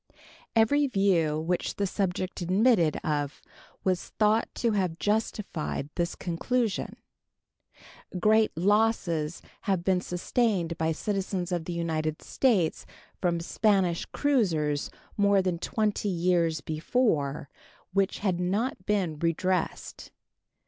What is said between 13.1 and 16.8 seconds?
from Spanish cruisers more than 20 years